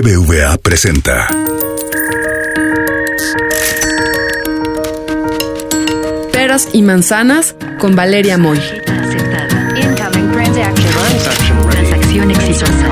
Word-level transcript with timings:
BBVA 0.00 0.58
presenta. 0.58 1.26
Peras 6.32 6.68
y 6.72 6.82
manzanas 6.82 7.56
con 7.80 7.96
Valeria 7.96 8.38
Moy. 8.38 8.60
Transacción 11.70 12.30
exitosa. 12.30 12.86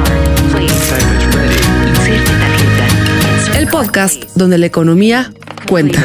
El 3.56 3.68
podcast 3.68 4.24
donde 4.34 4.58
la 4.58 4.66
economía 4.66 5.32
cuenta. 5.68 6.02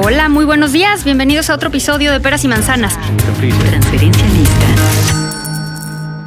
Hola, 0.00 0.28
muy 0.28 0.44
buenos 0.44 0.70
días. 0.70 1.02
Bienvenidos 1.02 1.50
a 1.50 1.54
otro 1.54 1.70
episodio 1.70 2.12
de 2.12 2.20
Peras 2.20 2.44
y 2.44 2.48
Manzanas. 2.48 2.96
Transferencia 3.40 4.24
lista. 4.26 5.27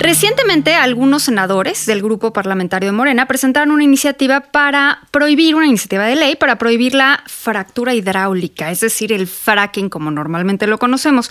Recientemente, 0.01 0.73
algunos 0.73 1.21
senadores 1.21 1.85
del 1.85 2.01
grupo 2.01 2.33
parlamentario 2.33 2.89
de 2.89 2.93
Morena 2.93 3.27
presentaron 3.27 3.69
una 3.69 3.83
iniciativa 3.83 4.39
para 4.39 4.99
prohibir, 5.11 5.53
una 5.53 5.67
iniciativa 5.67 6.05
de 6.05 6.15
ley 6.15 6.35
para 6.35 6.57
prohibir 6.57 6.95
la 6.95 7.23
fractura 7.27 7.93
hidráulica, 7.93 8.71
es 8.71 8.79
decir, 8.79 9.13
el 9.13 9.27
fracking 9.27 9.89
como 9.89 10.09
normalmente 10.09 10.65
lo 10.65 10.79
conocemos. 10.79 11.29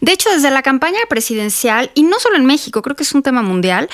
De 0.00 0.10
hecho, 0.10 0.30
desde 0.30 0.50
la 0.50 0.62
campaña 0.62 0.98
presidencial, 1.08 1.92
y 1.94 2.02
no 2.02 2.18
solo 2.18 2.36
en 2.36 2.44
México, 2.44 2.82
creo 2.82 2.96
que 2.96 3.04
es 3.04 3.12
un 3.12 3.22
tema 3.22 3.42
mundial, 3.42 3.88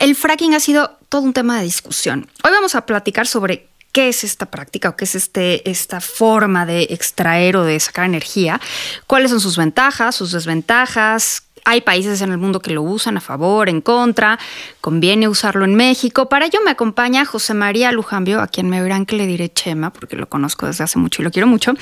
el 0.00 0.16
fracking 0.16 0.54
ha 0.54 0.60
sido 0.60 0.98
todo 1.08 1.22
un 1.22 1.32
tema 1.32 1.58
de 1.58 1.62
discusión. 1.62 2.28
Hoy 2.42 2.50
vamos 2.50 2.74
a 2.74 2.86
platicar 2.86 3.28
sobre 3.28 3.68
qué 3.92 4.08
es 4.08 4.24
esta 4.24 4.46
práctica 4.46 4.90
o 4.90 4.96
qué 4.96 5.04
es 5.04 5.14
este, 5.14 5.68
esta 5.68 6.00
forma 6.00 6.66
de 6.66 6.88
extraer 6.90 7.56
o 7.56 7.64
de 7.64 7.78
sacar 7.80 8.04
energía, 8.04 8.60
cuáles 9.06 9.30
son 9.30 9.40
sus 9.40 9.56
ventajas, 9.56 10.14
sus 10.16 10.32
desventajas. 10.32 11.42
Hay 11.68 11.82
países 11.82 12.22
en 12.22 12.32
el 12.32 12.38
mundo 12.38 12.60
que 12.60 12.70
lo 12.70 12.80
usan 12.80 13.18
a 13.18 13.20
favor, 13.20 13.68
en 13.68 13.82
contra, 13.82 14.38
conviene 14.80 15.28
usarlo 15.28 15.66
en 15.66 15.74
México. 15.74 16.26
Para 16.26 16.46
ello 16.46 16.60
me 16.64 16.70
acompaña 16.70 17.26
José 17.26 17.52
María 17.52 17.92
Lujambio, 17.92 18.40
a 18.40 18.46
quien 18.46 18.70
me 18.70 18.80
verán 18.80 19.04
que 19.04 19.16
le 19.16 19.26
diré 19.26 19.52
Chema, 19.52 19.92
porque 19.92 20.16
lo 20.16 20.30
conozco 20.30 20.64
desde 20.64 20.84
hace 20.84 20.98
mucho 20.98 21.20
y 21.20 21.26
lo 21.26 21.30
quiero 21.30 21.46
mucho, 21.46 21.74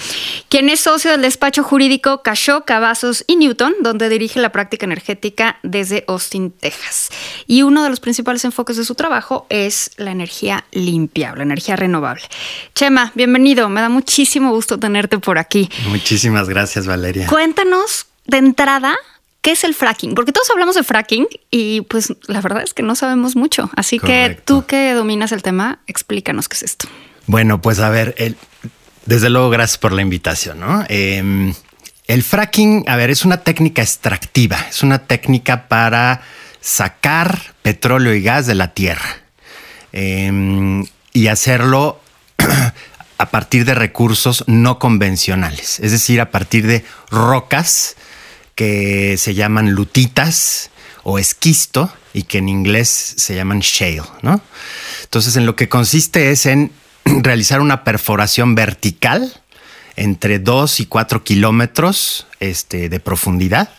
quien 0.48 0.70
es 0.70 0.80
socio 0.80 1.12
del 1.12 1.22
despacho 1.22 1.62
jurídico 1.62 2.20
Cachó, 2.22 2.64
Cavazos 2.64 3.22
y 3.28 3.36
Newton, 3.36 3.74
donde 3.80 4.08
dirige 4.08 4.40
la 4.40 4.50
práctica 4.50 4.86
energética 4.86 5.60
desde 5.62 6.02
Austin, 6.08 6.50
Texas. 6.50 7.10
Y 7.46 7.62
uno 7.62 7.84
de 7.84 7.90
los 7.90 8.00
principales 8.00 8.44
enfoques 8.44 8.76
de 8.76 8.84
su 8.84 8.96
trabajo 8.96 9.46
es 9.50 9.92
la 9.98 10.10
energía 10.10 10.64
limpia, 10.72 11.32
la 11.36 11.44
energía 11.44 11.76
renovable. 11.76 12.24
Chema, 12.74 13.12
bienvenido, 13.14 13.68
me 13.68 13.82
da 13.82 13.88
muchísimo 13.88 14.50
gusto 14.50 14.80
tenerte 14.80 15.20
por 15.20 15.38
aquí. 15.38 15.70
Muchísimas 15.86 16.48
gracias, 16.48 16.88
Valeria. 16.88 17.28
Cuéntanos 17.28 18.06
de 18.26 18.38
entrada 18.38 18.96
¿Qué 19.46 19.52
es 19.52 19.62
el 19.62 19.76
fracking? 19.76 20.16
Porque 20.16 20.32
todos 20.32 20.50
hablamos 20.50 20.74
de 20.74 20.82
fracking 20.82 21.28
y 21.52 21.82
pues 21.82 22.12
la 22.26 22.40
verdad 22.40 22.64
es 22.64 22.74
que 22.74 22.82
no 22.82 22.96
sabemos 22.96 23.36
mucho. 23.36 23.70
Así 23.76 24.00
que 24.00 24.36
tú 24.44 24.66
que 24.66 24.92
dominas 24.92 25.30
el 25.30 25.44
tema, 25.44 25.78
explícanos 25.86 26.48
qué 26.48 26.56
es 26.56 26.62
esto. 26.64 26.88
Bueno, 27.28 27.62
pues 27.62 27.78
a 27.78 27.88
ver, 27.88 28.16
el- 28.18 28.36
desde 29.04 29.30
luego, 29.30 29.48
gracias 29.48 29.78
por 29.78 29.92
la 29.92 30.02
invitación, 30.02 30.58
¿no? 30.58 30.84
Eh, 30.88 31.52
el 32.08 32.22
fracking, 32.24 32.86
a 32.88 32.96
ver, 32.96 33.10
es 33.10 33.24
una 33.24 33.36
técnica 33.44 33.82
extractiva, 33.82 34.58
es 34.68 34.82
una 34.82 34.98
técnica 35.06 35.68
para 35.68 36.22
sacar 36.60 37.54
petróleo 37.62 38.16
y 38.16 38.22
gas 38.22 38.48
de 38.48 38.56
la 38.56 38.74
tierra 38.74 39.20
eh, 39.92 40.82
y 41.12 41.26
hacerlo 41.28 42.00
a 43.18 43.30
partir 43.30 43.64
de 43.64 43.76
recursos 43.76 44.42
no 44.48 44.80
convencionales, 44.80 45.78
es 45.78 45.92
decir, 45.92 46.20
a 46.20 46.32
partir 46.32 46.66
de 46.66 46.84
rocas 47.12 47.94
que 48.56 49.16
se 49.18 49.34
llaman 49.34 49.72
lutitas 49.72 50.70
o 51.04 51.20
esquisto 51.20 51.92
y 52.12 52.24
que 52.24 52.38
en 52.38 52.48
inglés 52.48 52.88
se 52.88 53.36
llaman 53.36 53.60
shale, 53.60 54.02
¿no? 54.22 54.40
Entonces, 55.04 55.36
en 55.36 55.46
lo 55.46 55.54
que 55.54 55.68
consiste 55.68 56.32
es 56.32 56.46
en 56.46 56.72
realizar 57.04 57.60
una 57.60 57.84
perforación 57.84 58.56
vertical 58.56 59.40
entre 59.94 60.38
2 60.38 60.80
y 60.80 60.86
4 60.86 61.22
kilómetros 61.22 62.26
este, 62.40 62.88
de 62.88 63.00
profundidad 63.00 63.70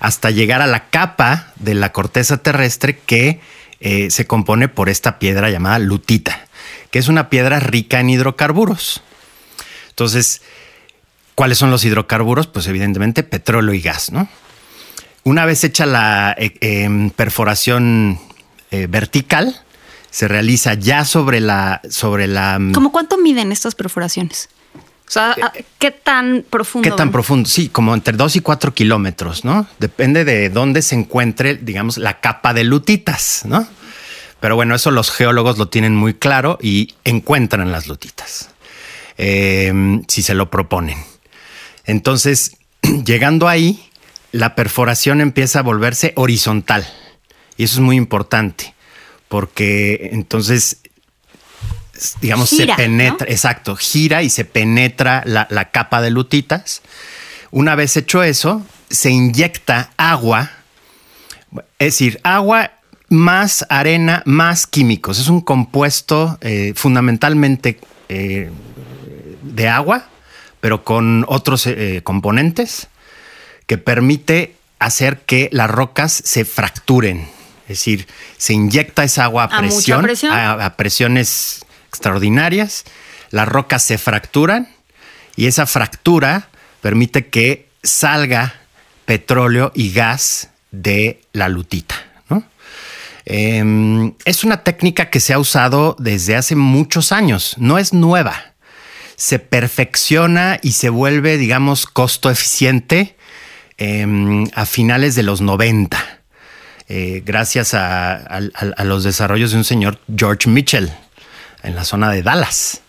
hasta 0.00 0.30
llegar 0.30 0.60
a 0.60 0.66
la 0.66 0.90
capa 0.90 1.52
de 1.56 1.74
la 1.74 1.92
corteza 1.92 2.36
terrestre 2.38 2.98
que 2.98 3.40
eh, 3.80 4.10
se 4.10 4.26
compone 4.26 4.68
por 4.68 4.88
esta 4.88 5.18
piedra 5.18 5.50
llamada 5.50 5.78
lutita, 5.78 6.46
que 6.90 6.98
es 6.98 7.08
una 7.08 7.30
piedra 7.30 7.60
rica 7.60 8.00
en 8.00 8.10
hidrocarburos. 8.10 9.02
Entonces, 9.90 10.42
¿cuáles 11.34 11.58
son 11.58 11.70
los 11.70 11.84
hidrocarburos? 11.84 12.46
Pues 12.46 12.66
evidentemente 12.66 13.22
petróleo 13.22 13.74
y 13.74 13.80
gas, 13.80 14.12
¿no? 14.12 14.28
Una 15.24 15.46
vez 15.46 15.64
hecha 15.64 15.86
la 15.86 16.34
eh, 16.38 16.54
em, 16.60 17.10
perforación 17.10 18.18
eh, 18.70 18.86
vertical, 18.88 19.60
se 20.10 20.28
realiza 20.28 20.74
ya 20.74 21.04
sobre 21.04 21.40
la, 21.40 21.80
sobre 21.88 22.26
la 22.26 22.60
¿Cómo 22.72 22.92
cuánto 22.92 23.18
miden 23.18 23.50
estas 23.50 23.74
perforaciones? 23.74 24.48
O 25.06 25.10
sea, 25.10 25.34
¿qué 25.78 25.90
tan 25.90 26.44
profundo? 26.48 26.88
Eh, 26.88 26.90
¿Qué 26.90 26.96
tan 26.96 27.08
van? 27.08 27.12
profundo? 27.12 27.48
Sí, 27.48 27.68
como 27.68 27.94
entre 27.94 28.16
2 28.16 28.36
y 28.36 28.40
4 28.40 28.74
kilómetros, 28.74 29.44
¿no? 29.44 29.66
Depende 29.78 30.24
de 30.24 30.48
dónde 30.48 30.82
se 30.82 30.94
encuentre, 30.94 31.56
digamos, 31.56 31.98
la 31.98 32.20
capa 32.20 32.54
de 32.54 32.64
lutitas, 32.64 33.42
¿no? 33.44 33.66
Pero 34.40 34.56
bueno, 34.56 34.74
eso 34.74 34.90
los 34.90 35.10
geólogos 35.10 35.58
lo 35.58 35.68
tienen 35.68 35.94
muy 35.94 36.14
claro 36.14 36.58
y 36.60 36.94
encuentran 37.04 37.70
las 37.70 37.86
lutitas, 37.86 38.50
eh, 39.18 40.00
si 40.08 40.22
se 40.22 40.34
lo 40.34 40.50
proponen. 40.50 41.13
Entonces, 41.84 42.56
llegando 43.04 43.48
ahí, 43.48 43.90
la 44.32 44.54
perforación 44.54 45.20
empieza 45.20 45.60
a 45.60 45.62
volverse 45.62 46.12
horizontal. 46.16 46.86
Y 47.56 47.64
eso 47.64 47.76
es 47.76 47.80
muy 47.80 47.96
importante, 47.96 48.74
porque 49.28 50.10
entonces 50.12 50.78
digamos, 52.20 52.50
Gira, 52.50 52.74
se 52.74 52.82
penetra, 52.82 53.26
¿no? 53.26 53.32
exacto, 53.32 53.76
gira 53.76 54.22
y 54.24 54.30
se 54.30 54.44
penetra 54.44 55.22
la, 55.26 55.46
la 55.50 55.70
capa 55.70 56.00
de 56.00 56.10
lutitas. 56.10 56.82
Una 57.52 57.76
vez 57.76 57.96
hecho 57.96 58.24
eso, 58.24 58.66
se 58.90 59.10
inyecta 59.10 59.92
agua, 59.96 60.50
es 61.78 61.86
decir, 61.94 62.20
agua 62.24 62.72
más 63.08 63.64
arena 63.68 64.22
más 64.26 64.66
químicos. 64.66 65.18
Es 65.18 65.28
un 65.28 65.40
compuesto 65.40 66.38
eh, 66.40 66.72
fundamentalmente 66.74 67.78
eh, 68.08 68.50
de 69.42 69.68
agua, 69.68 70.08
pero 70.64 70.82
con 70.82 71.26
otros 71.28 71.66
eh, 71.66 72.00
componentes 72.04 72.88
que 73.66 73.76
permite 73.76 74.56
hacer 74.78 75.18
que 75.26 75.50
las 75.52 75.68
rocas 75.70 76.10
se 76.24 76.46
fracturen. 76.46 77.28
Es 77.64 77.80
decir, 77.80 78.06
se 78.38 78.54
inyecta 78.54 79.04
esa 79.04 79.24
agua 79.24 79.42
a 79.42 79.46
¿A 79.58 79.60
mucha 79.60 79.74
presión, 79.74 80.02
presión? 80.02 80.32
a- 80.32 80.52
a 80.64 80.76
presiones 80.78 81.66
extraordinarias, 81.90 82.84
las 83.30 83.46
rocas 83.46 83.82
se 83.82 83.98
fracturan 83.98 84.68
y 85.36 85.48
esa 85.48 85.66
fractura 85.66 86.48
permite 86.80 87.26
que 87.26 87.68
salga 87.82 88.54
petróleo 89.04 89.70
y 89.74 89.92
gas 89.92 90.48
de 90.70 91.20
la 91.34 91.50
lutita. 91.50 91.94
¿no? 92.30 92.42
Eh, 93.26 94.12
es 94.24 94.44
una 94.44 94.62
técnica 94.64 95.10
que 95.10 95.20
se 95.20 95.34
ha 95.34 95.38
usado 95.38 95.94
desde 95.98 96.36
hace 96.36 96.56
muchos 96.56 97.12
años, 97.12 97.54
no 97.58 97.76
es 97.76 97.92
nueva. 97.92 98.53
Se 99.16 99.38
perfecciona 99.38 100.58
y 100.62 100.72
se 100.72 100.88
vuelve, 100.88 101.38
digamos, 101.38 101.86
costo 101.86 102.30
eficiente 102.30 103.16
eh, 103.78 104.44
a 104.54 104.66
finales 104.66 105.14
de 105.14 105.22
los 105.22 105.40
90 105.40 106.14
eh, 106.86 107.22
gracias 107.24 107.72
a, 107.72 108.40
los 108.84 109.04
desarrollos 109.04 109.52
de 109.52 109.56
un 109.56 109.64
señor 109.64 109.98
George 110.14 110.50
Mitchell 110.50 110.92
en 111.62 111.74
la 111.74 111.84
zona 111.84 112.10
de 112.10 112.22
Dallas. 112.22 112.82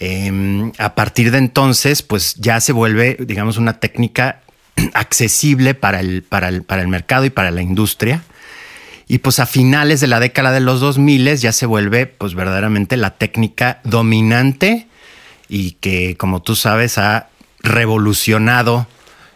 Eh, 0.00 0.72
a 0.78 0.94
partir 0.94 1.30
de 1.30 1.38
entonces, 1.38 2.02
pues 2.02 2.34
ya 2.34 2.60
se 2.60 2.72
vuelve, 2.72 3.16
digamos, 3.20 3.58
una 3.58 3.78
técnica 3.78 4.40
accesible 4.94 5.74
para 5.74 6.00
el, 6.00 6.22
para 6.22 6.48
el, 6.48 6.62
para 6.64 6.82
el 6.82 6.88
mercado 6.88 7.24
y 7.24 7.30
para 7.30 7.52
la 7.52 7.62
industria. 7.62 8.24
Y 9.06 9.18
pues 9.18 9.38
a 9.38 9.46
finales 9.46 10.00
de 10.00 10.08
la 10.08 10.18
década 10.18 10.50
de 10.50 10.60
los 10.60 10.80
2000 10.80 11.36
ya 11.36 11.52
se 11.52 11.66
vuelve 11.66 12.06
pues 12.06 12.34
verdaderamente 12.34 12.96
la 12.96 13.10
técnica 13.10 13.80
dominante 13.84 14.88
y 15.54 15.72
que 15.72 16.16
como 16.16 16.40
tú 16.40 16.56
sabes 16.56 16.96
ha 16.96 17.28
revolucionado 17.60 18.86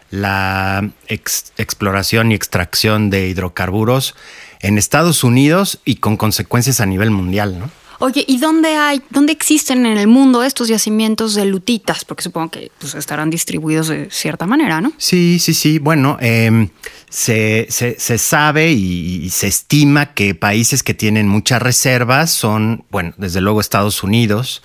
la 0.09 0.89
ex- 1.07 1.51
exploración 1.57 2.31
y 2.31 2.35
extracción 2.35 3.09
de 3.09 3.27
hidrocarburos 3.27 4.15
en 4.61 4.77
Estados 4.77 5.23
Unidos 5.23 5.79
y 5.85 5.95
con 5.97 6.17
consecuencias 6.17 6.79
a 6.81 6.85
nivel 6.85 7.11
mundial, 7.11 7.59
¿no? 7.59 7.69
Oye, 7.99 8.23
¿y 8.27 8.37
dónde 8.37 8.75
hay, 8.75 9.01
dónde 9.09 9.33
existen 9.33 9.85
en 9.87 9.97
el 9.97 10.07
mundo 10.07 10.43
estos 10.43 10.67
yacimientos 10.67 11.33
de 11.33 11.45
lutitas? 11.45 12.05
Porque 12.05 12.21
supongo 12.23 12.51
que 12.51 12.71
pues, 12.79 12.93
estarán 12.93 13.31
distribuidos 13.31 13.87
de 13.87 14.07
cierta 14.11 14.45
manera, 14.45 14.81
¿no? 14.81 14.93
Sí, 14.97 15.39
sí, 15.39 15.53
sí. 15.55 15.79
Bueno, 15.79 16.17
eh, 16.21 16.69
se, 17.09 17.65
se- 17.71 17.99
se 17.99 18.17
sabe 18.19 18.71
y, 18.71 19.23
y 19.25 19.29
se 19.31 19.47
estima 19.47 20.13
que 20.13 20.35
países 20.35 20.83
que 20.83 20.93
tienen 20.93 21.27
muchas 21.27 21.59
reservas 21.61 22.29
son, 22.31 22.83
bueno, 22.91 23.13
desde 23.17 23.41
luego 23.41 23.61
Estados 23.61 24.03
Unidos, 24.03 24.61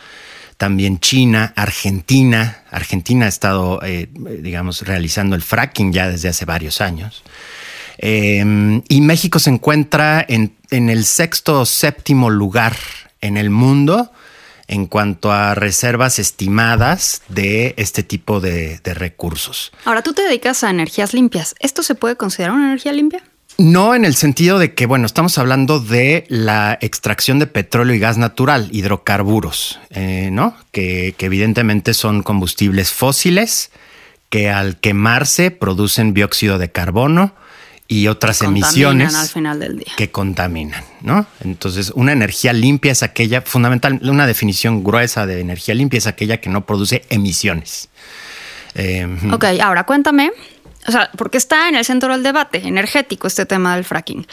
también 0.63 1.01
China, 1.01 1.53
Argentina. 1.57 2.63
Argentina 2.71 3.27
ha 3.27 3.29
estado, 3.29 3.81
eh, 3.83 4.09
digamos, 4.13 4.83
realizando 4.83 5.35
el 5.35 5.43
fracking 5.43 5.93
ya 5.93 6.09
desde 6.09 6.29
hace 6.29 6.45
varios 6.45 6.81
años. 6.81 7.25
Em, 7.99 8.81
y 8.89 9.01
México 9.01 9.41
se 9.41 9.51
encuentra 9.51 10.25
en, 10.29 10.55
el 10.71 11.05
sexto 11.05 11.63
o 11.63 11.67
séptimo 11.67 12.31
lugar 12.31 12.77
en 13.21 13.39
el 13.39 13.51
mundo 13.51 14.13
en 14.69 14.87
cuanto 14.87 15.33
a 15.33 15.57
reservas 15.57 16.21
estimadas 16.21 17.23
de 17.29 17.75
este 17.77 18.05
tipo 18.05 18.39
de, 18.39 18.79
de 18.85 18.95
recursos. 18.95 19.73
Ahora, 19.85 20.03
tú 20.03 20.13
te 20.13 20.23
dedicas 20.23 20.63
a 20.63 20.71
energías 20.71 21.13
limpias. 21.13 21.57
¿Esto 21.59 21.83
se 21.83 21.97
puede 21.97 22.15
considerar 22.15 22.55
una 22.55 22.67
energía 22.67 22.93
limpia? 22.93 23.25
No 23.59 23.95
en 23.95 24.05
el 24.05 24.15
sentido 24.15 24.59
de 24.59 24.75
que, 24.75 24.87
bueno, 24.87 25.07
estamos 25.07 25.39
hablando 25.39 25.79
de 25.79 26.25
la 26.29 26.79
extracción 26.81 27.39
de 27.39 27.47
petróleo 27.47 27.95
y 27.95 27.99
gas 27.99 28.19
natural, 28.19 28.69
hidrocarburos, 28.73 29.79
eh, 29.91 30.31
¿no? 30.33 30.57
Que, 30.73 31.15
evidentemente 31.19 31.95
son 31.95 32.23
combustibles 32.23 32.93
fósiles 32.93 33.71
que 34.31 34.51
al 34.51 34.79
quemarse 34.79 35.51
producen 35.51 36.15
dióxido 36.15 36.59
de 36.59 36.73
carbono 36.73 37.35
y 37.87 38.09
otras 38.09 38.41
emisiones 38.41 39.15
al 39.15 39.29
final 39.29 39.61
del 39.61 39.79
día. 39.79 39.93
que 39.97 40.11
contaminan, 40.11 40.83
¿no? 41.03 41.27
Entonces, 41.45 41.93
una 41.95 42.13
energía 42.13 42.55
limpia 42.55 42.93
es 42.93 43.03
aquella, 43.03 43.43
fundamental, 43.43 44.01
una 44.03 44.27
definición 44.27 44.83
gruesa 44.83 45.27
de 45.27 45.41
energía 45.41 45.75
limpia 45.75 45.99
es 45.99 46.07
aquella 46.07 46.41
que 46.41 46.49
no 46.49 46.65
produce 46.65 47.05
emisiones. 47.11 47.91
Eh, 48.75 49.07
ok, 49.31 49.45
ahora 49.63 49.85
cuéntame 49.85 50.33
o 50.87 50.93
sea, 50.93 51.11
porque 51.17 51.39
está 51.39 51.69
en 51.69 51.75
el 51.75 51.85
centro 51.85 52.13
del 52.13 52.23
debate 52.23 52.67
energético 52.67 53.27
este 53.27 53.47
tema 53.47 53.75
del 53.75 53.85
fracking. 53.85 54.27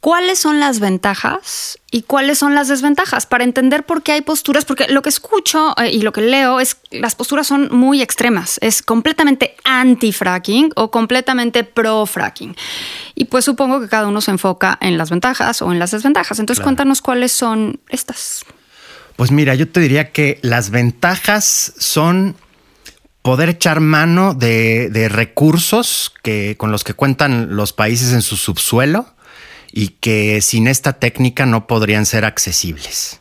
¿Cuáles 0.00 0.38
son 0.38 0.60
las 0.60 0.78
ventajas 0.78 1.78
y 1.90 2.02
cuáles 2.02 2.38
son 2.38 2.54
las 2.54 2.68
desventajas? 2.68 3.26
Para 3.26 3.42
entender 3.42 3.84
por 3.84 4.04
qué 4.04 4.12
hay 4.12 4.20
posturas, 4.20 4.64
porque 4.64 4.86
lo 4.88 5.02
que 5.02 5.08
escucho 5.08 5.74
eh, 5.78 5.90
y 5.90 6.02
lo 6.02 6.12
que 6.12 6.20
leo 6.20 6.60
es 6.60 6.76
que 6.76 7.00
las 7.00 7.16
posturas 7.16 7.48
son 7.48 7.70
muy 7.72 8.02
extremas. 8.02 8.58
Es 8.62 8.82
completamente 8.82 9.56
anti-fracking 9.64 10.70
o 10.76 10.92
completamente 10.92 11.64
pro-fracking. 11.64 12.54
Y 13.16 13.24
pues 13.24 13.46
supongo 13.46 13.80
que 13.80 13.88
cada 13.88 14.06
uno 14.06 14.20
se 14.20 14.30
enfoca 14.30 14.78
en 14.80 14.96
las 14.96 15.10
ventajas 15.10 15.60
o 15.60 15.72
en 15.72 15.80
las 15.80 15.90
desventajas. 15.90 16.38
Entonces 16.38 16.62
cuéntanos 16.62 17.02
cuáles 17.02 17.32
son 17.32 17.80
estas. 17.88 18.44
Pues 19.16 19.32
mira, 19.32 19.56
yo 19.56 19.68
te 19.68 19.80
diría 19.80 20.12
que 20.12 20.38
las 20.42 20.70
ventajas 20.70 21.72
son 21.78 22.36
poder 23.26 23.48
echar 23.48 23.80
mano 23.80 24.34
de, 24.34 25.08
recursos 25.10 26.14
que, 26.22 26.54
con 26.56 26.70
los 26.70 26.84
que 26.84 26.94
cuentan 26.94 27.56
los 27.56 27.72
países 27.72 28.12
en 28.12 28.22
su 28.22 28.36
subsuelo 28.36 29.04
y 29.72 29.88
que 29.88 30.40
sin 30.42 30.68
esta 30.68 30.92
técnica 30.92 31.44
no 31.44 31.66
podrían 31.66 32.06
ser 32.06 32.24
accesibles. 32.24 33.18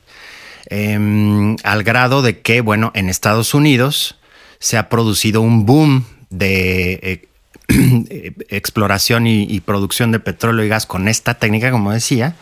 Em, 0.67 1.55
al 1.63 1.81
grado 1.81 2.21
de 2.21 2.39
que, 2.41 2.61
bueno, 2.61 2.91
en 2.93 3.09
Estados 3.09 3.55
Unidos 3.55 4.19
se 4.59 4.77
ha 4.77 4.89
producido 4.89 5.41
un 5.41 5.65
boom 5.65 6.05
de 6.29 7.27
eh, 7.67 8.35
exploración 8.49 9.25
y, 9.25 9.59
producción 9.61 10.11
de 10.11 10.19
petróleo 10.19 10.63
y 10.63 10.69
gas 10.69 10.85
con 10.85 11.07
esta 11.07 11.33
técnica, 11.33 11.71
como 11.71 11.91
decía, 11.91 12.35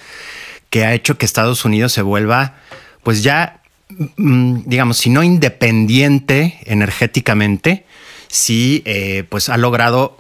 que 0.70 0.84
ha 0.84 0.94
hecho 0.94 1.18
que 1.18 1.26
Estados 1.26 1.64
Unidos 1.64 1.94
se 1.94 2.02
vuelva, 2.02 2.56
pues 3.04 3.24
ya 3.24 3.62
digamos, 4.18 4.98
si 4.98 5.10
no 5.10 5.24
independiente 5.24 6.60
energéticamente, 6.66 7.86
sí, 8.28 8.82
eh, 8.86 9.24
pues 9.30 9.50
ha 9.50 9.58
logrado 9.58 10.18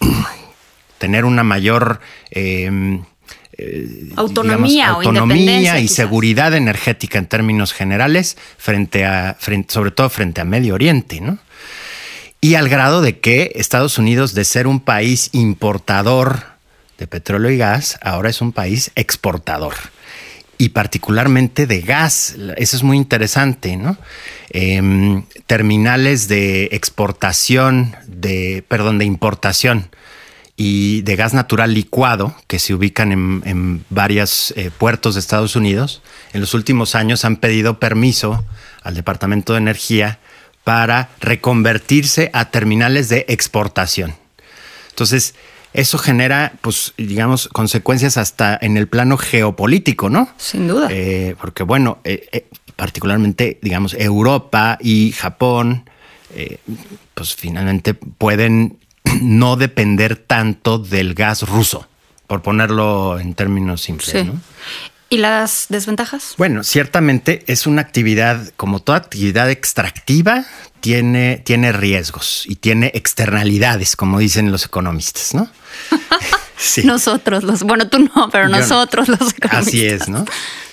tener 0.98 1.24
una 1.24 1.42
mayor 1.42 2.00
eh, 2.30 3.00
autonomía, 4.16 4.88
autonomía 4.90 5.80
y 5.80 5.88
seguridad 5.88 6.54
energética 6.54 7.18
en 7.18 7.26
términos 7.26 7.72
generales, 7.72 8.36
frente 8.58 9.04
a, 9.04 9.36
sobre 9.68 9.90
todo 9.90 10.10
frente 10.10 10.40
a 10.40 10.44
Medio 10.44 10.74
Oriente, 10.74 11.20
¿no? 11.20 11.38
Y 12.40 12.54
al 12.54 12.68
grado 12.68 13.00
de 13.00 13.18
que 13.18 13.52
Estados 13.54 13.98
Unidos, 13.98 14.34
de 14.34 14.44
ser 14.44 14.66
un 14.66 14.80
país 14.80 15.30
importador 15.32 16.44
de 16.98 17.06
petróleo 17.06 17.50
y 17.50 17.56
gas, 17.56 17.98
ahora 18.02 18.28
es 18.28 18.40
un 18.40 18.52
país 18.52 18.92
exportador 18.94 19.74
y 20.58 20.70
particularmente 20.70 21.66
de 21.66 21.80
gas. 21.80 22.36
Eso 22.56 22.76
es 22.76 22.82
muy 22.82 22.96
interesante, 22.96 23.76
¿no? 23.76 23.96
Em, 24.50 25.24
terminales 25.46 26.28
de 26.28 26.66
exportación, 26.72 27.94
de, 28.06 28.64
perdón, 28.68 28.98
de 28.98 29.04
importación 29.04 29.90
y 30.56 31.02
de 31.02 31.16
gas 31.16 31.34
natural 31.34 31.74
licuado 31.74 32.34
que 32.46 32.58
se 32.58 32.72
ubican 32.72 33.12
en, 33.12 33.84
varios 33.90 34.54
eh, 34.56 34.70
puertos 34.76 35.14
de 35.14 35.20
Estados 35.20 35.54
Unidos, 35.54 36.02
en 36.32 36.40
los 36.40 36.54
últimos 36.54 36.94
años 36.94 37.24
han 37.24 37.36
pedido 37.36 37.78
permiso 37.78 38.44
al 38.82 38.94
Departamento 38.94 39.52
de 39.52 39.58
Energía 39.58 40.18
para 40.64 41.10
reconvertirse 41.20 42.30
a 42.32 42.50
terminales 42.50 43.08
de 43.08 43.26
exportación. 43.28 44.16
Entonces, 44.90 45.34
eso 45.72 45.98
genera, 45.98 46.54
pues, 46.60 46.94
digamos, 46.96 47.48
consecuencias 47.48 48.16
hasta 48.16 48.58
en 48.60 48.76
el 48.76 48.88
plano 48.88 49.18
geopolítico, 49.18 50.08
¿no? 50.08 50.28
Sin 50.36 50.68
duda. 50.68 50.88
Eh, 50.90 51.36
porque, 51.40 51.62
bueno, 51.62 51.98
eh, 52.04 52.28
eh, 52.32 52.46
particularmente, 52.76 53.58
digamos, 53.62 53.94
Europa 53.94 54.78
y 54.80 55.12
Japón, 55.12 55.88
pues 57.14 57.34
finalmente 57.34 57.94
pueden 57.94 58.78
no 59.22 59.56
depender 59.56 60.16
tanto 60.16 60.78
del 60.78 61.14
gas 61.14 61.42
ruso, 61.48 61.88
por 62.26 62.42
ponerlo 62.42 63.18
en 63.18 63.34
términos 63.34 63.82
simples, 63.82 64.26
¿no? 64.26 64.40
¿Y 65.08 65.18
las 65.18 65.66
desventajas? 65.68 66.34
Bueno, 66.36 66.64
ciertamente 66.64 67.44
es 67.46 67.66
una 67.66 67.82
actividad, 67.82 68.52
como 68.56 68.80
toda 68.80 68.98
actividad 68.98 69.48
extractiva, 69.50 70.44
tiene, 70.80 71.40
tiene 71.44 71.70
riesgos 71.70 72.44
y 72.46 72.56
tiene 72.56 72.90
externalidades, 72.92 73.94
como 73.94 74.18
dicen 74.18 74.50
los 74.50 74.64
economistas, 74.64 75.32
¿no? 75.34 75.48
sí. 76.56 76.82
Nosotros, 76.84 77.44
los, 77.44 77.62
bueno, 77.62 77.88
tú 77.88 78.00
no, 78.00 78.30
pero 78.32 78.48
nosotros 78.48 79.08
los 79.08 79.32
economistas. 79.32 79.68
Así 79.68 79.86
es, 79.86 80.08
¿no? 80.08 80.24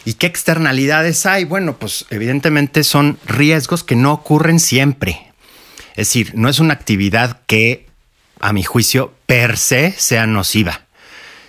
¿Y 0.03 0.15
qué 0.15 0.25
externalidades 0.25 1.27
hay? 1.27 1.45
Bueno, 1.45 1.77
pues 1.77 2.05
evidentemente 2.09 2.83
son 2.83 3.19
riesgos 3.27 3.83
que 3.83 3.95
no 3.95 4.13
ocurren 4.13 4.59
siempre. 4.59 5.31
Es 5.91 6.07
decir, 6.07 6.31
no 6.33 6.49
es 6.49 6.57
una 6.59 6.73
actividad 6.73 7.41
que, 7.45 7.87
a 8.39 8.51
mi 8.51 8.63
juicio, 8.63 9.13
per 9.27 9.57
se 9.57 9.91
sea 9.91 10.25
nociva 10.25 10.83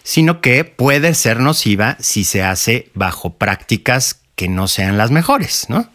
sino 0.04 0.40
que 0.40 0.64
puede 0.64 1.14
ser 1.14 1.40
nociva 1.40 1.96
si 1.98 2.24
se 2.24 2.44
hace 2.44 2.90
bajo 2.94 3.34
prácticas 3.34 4.20
que 4.36 4.48
no 4.48 4.68
sean 4.68 4.98
las 4.98 5.10
mejores, 5.10 5.66
¿no? 5.68 5.90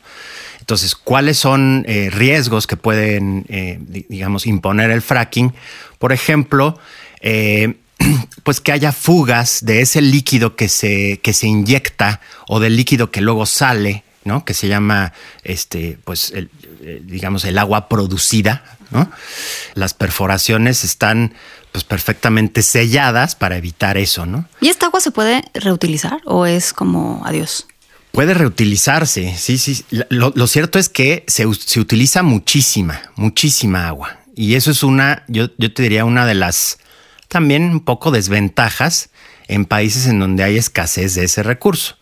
Entonces, 0.60 0.96
¿cuáles 0.96 1.38
son 1.38 1.86
eh, 1.88 2.10
riesgos 2.12 2.68
que 2.68 2.76
pueden, 2.76 3.46
eh, 3.50 3.80
digamos, 4.08 4.46
imponer 4.46 4.92
el 4.92 5.02
fracking? 5.02 5.54
Por 6.00 6.12
ejemplo, 6.12 6.78
eh, 7.22 7.76
pues 8.44 8.62
que 8.62 8.72
haya 8.72 8.92
fugas 8.92 9.64
de 9.64 9.82
ese 9.82 10.02
líquido 10.02 10.56
que 10.56 10.70
se, 10.70 11.20
que 11.24 11.34
se 11.34 11.48
inyecta 11.48 12.22
o 12.48 12.60
del 12.60 12.76
líquido 12.76 13.12
que 13.12 13.22
luego 13.22 13.46
sale, 13.46 14.04
¿no? 14.26 14.44
Que 14.44 14.54
se 14.54 14.68
llama, 14.68 15.14
este, 15.44 15.98
pues, 16.04 16.34
digamos, 17.02 17.46
el 17.46 17.58
agua 17.58 17.90
producida, 17.90 18.64
¿no? 18.92 19.10
Las 19.74 19.94
perforaciones 19.94 20.84
están 20.84 21.34
pues 21.72 21.84
perfectamente 21.84 22.62
selladas 22.62 23.36
para 23.36 23.58
evitar 23.58 23.98
eso, 23.98 24.26
¿no? 24.26 24.48
¿Y 24.60 24.70
esta 24.70 24.88
agua 24.88 25.02
se 25.02 25.12
puede 25.12 25.44
reutilizar 25.54 26.22
o 26.26 26.46
es 26.46 26.74
como 26.74 27.22
adiós? 27.26 27.68
Puede 28.12 28.34
reutilizarse, 28.34 29.36
sí, 29.38 29.58
sí. 29.60 29.86
Lo, 30.10 30.48
cierto 30.48 30.80
es 30.80 30.90
que 30.90 31.24
se, 31.28 31.46
utiliza 31.46 32.24
muchísima, 32.24 33.02
muchísima 33.16 33.88
agua. 33.88 34.18
Y 34.36 34.56
eso 34.56 34.72
es 34.72 34.82
una, 34.82 35.24
yo, 35.28 35.50
yo 35.58 35.72
te 35.72 35.84
diría, 35.84 36.06
una 36.06 36.26
de 36.26 36.34
las 36.34 36.80
también 37.28 37.64
un 37.66 37.82
poco 37.82 38.10
desventajas 38.10 39.12
en 39.48 39.66
países 39.66 40.08
en 40.08 40.20
donde 40.20 40.44
hay 40.44 40.58
escasez 40.58 41.16
de 41.16 41.26
ese 41.26 41.44
recurso. 41.44 41.98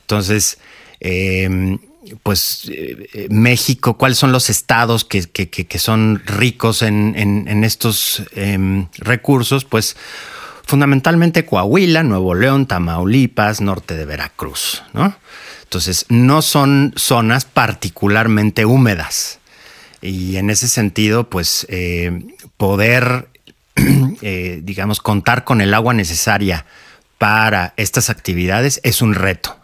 Entonces, 0.00 0.58
eh, 1.00 1.78
pues 2.22 2.70
eh, 2.72 3.28
México, 3.30 3.96
cuáles 3.96 4.18
son 4.18 4.32
los 4.32 4.50
estados 4.50 5.04
que, 5.04 5.78
son 5.78 6.22
ricos 6.26 6.82
en, 6.82 7.64
estos 7.64 8.22
em, 8.32 8.88
recursos, 8.98 9.64
pues 9.64 9.96
fundamentalmente 10.64 11.44
Coahuila, 11.44 12.02
Nuevo 12.02 12.34
León, 12.34 12.66
Tamaulipas, 12.66 13.60
norte 13.60 13.94
de 13.94 14.04
Veracruz, 14.04 14.82
¿no? 14.92 15.14
Entonces, 15.62 16.04
no 16.10 16.42
son 16.42 16.92
zonas 16.96 17.46
particularmente 17.46 18.66
húmedas. 18.66 19.38
Y 20.02 20.36
en 20.36 20.50
ese 20.50 20.68
sentido, 20.68 21.30
pues 21.30 21.66
eh, 21.70 22.36
poder, 22.58 23.28
eh, 24.22 24.60
digamos, 24.62 25.00
contar 25.00 25.44
con 25.44 25.60
el 25.62 25.72
agua 25.72 25.94
necesaria 25.94 26.66
para 27.16 27.72
estas 27.76 28.10
actividades 28.10 28.80
es 28.82 29.00
un 29.00 29.14
reto. 29.14 29.61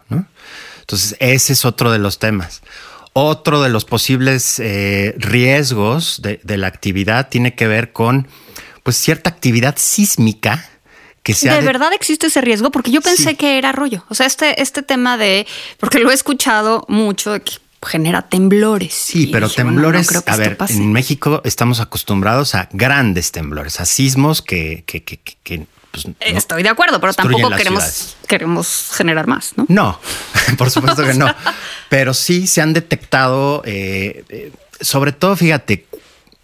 Entonces, 0.88 1.16
ese 1.20 1.52
es 1.52 1.66
otro 1.66 1.92
de 1.92 1.98
los 1.98 2.18
temas. 2.18 2.62
Otro 3.12 3.60
de 3.60 3.68
los 3.68 3.84
posibles 3.84 4.58
eh, 4.58 5.14
riesgos 5.18 6.22
de, 6.22 6.40
la 6.56 6.66
actividad 6.66 7.28
tiene 7.28 7.54
que 7.54 7.66
ver 7.68 7.92
con 7.92 8.26
pues 8.84 8.96
cierta 8.96 9.28
actividad 9.28 9.74
sísmica 9.76 10.66
que 11.22 11.34
sea 11.34 11.56
¿De, 11.56 11.60
verdad 11.60 11.92
existe 11.92 12.28
ese 12.28 12.40
riesgo? 12.40 12.70
Porque 12.70 12.90
yo 12.90 13.02
pensé 13.02 13.34
que 13.34 13.58
era 13.58 13.70
rollo. 13.72 14.06
O 14.08 14.14
sea, 14.14 14.24
este, 14.24 14.62
este 14.62 14.82
tema 14.82 15.18
de, 15.18 15.46
porque 15.78 15.98
lo 15.98 16.10
he 16.10 16.14
escuchado 16.14 16.86
mucho, 16.88 17.32
de 17.32 17.42
que 17.42 17.52
genera 17.82 18.22
temblores. 18.30 18.94
Sí, 18.94 19.26
pero 19.26 19.50
temblores, 19.50 20.08
a 20.26 20.36
ver, 20.36 20.56
en 20.70 20.90
México 20.90 21.42
estamos 21.44 21.80
acostumbrados 21.80 22.54
a 22.54 22.70
grandes 22.72 23.30
temblores, 23.30 23.78
a 23.80 23.84
sismos 23.84 24.40
que, 24.40 24.84
que, 24.86 25.04
que, 25.04 25.18
que 25.18 25.66
pues, 26.02 26.32
no 26.32 26.38
Estoy 26.38 26.62
de 26.62 26.68
acuerdo, 26.68 27.00
pero 27.00 27.12
tampoco 27.12 27.50
queremos, 27.50 27.84
ciudades. 27.84 28.16
queremos 28.26 28.90
generar 28.94 29.26
más, 29.26 29.52
¿no? 29.56 29.66
No, 29.68 30.00
por 30.58 30.70
supuesto 30.70 31.04
que 31.04 31.14
no. 31.14 31.32
Pero 31.88 32.12
sí 32.14 32.46
se 32.46 32.60
han 32.60 32.72
detectado, 32.72 33.62
eh, 33.64 34.24
eh, 34.28 34.52
sobre 34.80 35.12
todo, 35.12 35.36
fíjate, 35.36 35.86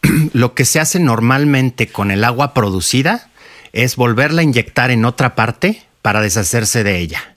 lo 0.32 0.54
que 0.54 0.64
se 0.64 0.80
hace 0.80 0.98
normalmente 0.98 1.88
con 1.88 2.10
el 2.10 2.24
agua 2.24 2.54
producida 2.54 3.30
es 3.72 3.96
volverla 3.96 4.40
a 4.40 4.44
inyectar 4.44 4.90
en 4.90 5.04
otra 5.04 5.34
parte 5.34 5.82
para 6.00 6.20
deshacerse 6.20 6.84
de 6.84 6.98
ella. 6.98 7.36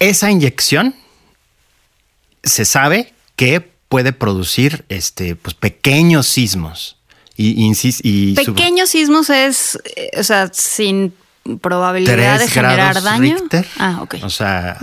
Esa 0.00 0.30
inyección 0.30 0.94
se 2.42 2.64
sabe 2.64 3.14
que 3.36 3.60
puede 3.88 4.12
producir 4.12 4.84
este, 4.88 5.36
pues, 5.36 5.54
pequeños 5.54 6.26
sismos. 6.26 6.98
Y, 7.36 7.72
y 8.02 8.34
Pequeños 8.34 8.90
sismos 8.90 9.28
es, 9.28 9.78
eh, 9.96 10.10
o 10.16 10.22
sea, 10.22 10.50
sin 10.52 11.12
probabilidad 11.60 12.38
de 12.38 12.48
generar 12.48 13.02
daño. 13.02 13.36
Richter. 13.36 13.66
Ah, 13.78 13.98
ok. 14.02 14.16
O 14.22 14.30
sea, 14.30 14.78